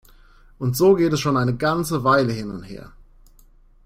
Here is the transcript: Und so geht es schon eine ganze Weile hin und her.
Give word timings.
Und 0.57 0.75
so 0.75 0.95
geht 0.95 1.13
es 1.13 1.19
schon 1.19 1.37
eine 1.37 1.55
ganze 1.55 2.03
Weile 2.03 2.33
hin 2.33 2.49
und 2.49 2.63
her. 2.63 2.91